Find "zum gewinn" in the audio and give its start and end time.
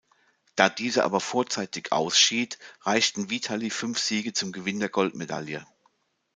4.33-4.79